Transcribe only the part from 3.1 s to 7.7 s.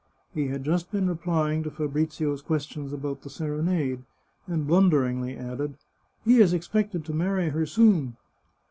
the serenade, and blunderingly added," He is expected to marry her